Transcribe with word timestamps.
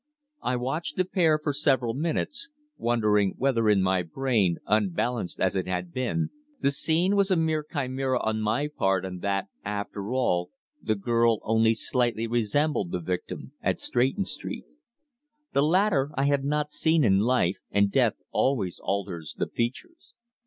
I 0.41 0.55
watched 0.55 0.95
the 0.97 1.05
pair 1.05 1.37
for 1.37 1.53
several 1.53 1.93
minutes, 1.93 2.49
wondering 2.75 3.35
whether 3.37 3.69
in 3.69 3.83
my 3.83 4.01
brain, 4.01 4.57
unbalanced 4.65 5.39
as 5.39 5.55
it 5.55 5.67
had 5.67 5.93
been, 5.93 6.31
the 6.59 6.71
scene 6.71 7.15
was 7.15 7.29
a 7.29 7.35
mere 7.35 7.63
chimera 7.71 8.19
on 8.19 8.41
my 8.41 8.67
part 8.67 9.05
and 9.05 9.21
that, 9.21 9.49
after 9.63 10.11
all, 10.11 10.49
the 10.81 10.95
girl 10.95 11.37
only 11.43 11.75
slightly 11.75 12.25
resembled 12.25 12.89
the 12.91 12.99
victim 12.99 13.51
at 13.61 13.79
Stretton 13.79 14.25
Street. 14.25 14.65
The 15.53 15.61
latter 15.61 16.09
I 16.15 16.23
had 16.23 16.43
not 16.43 16.71
seen 16.71 17.03
in 17.03 17.19
life, 17.19 17.57
and 17.69 17.91
death 17.91 18.15
always 18.31 18.79
alters 18.79 19.35
the 19.37 19.45
features. 19.49 20.15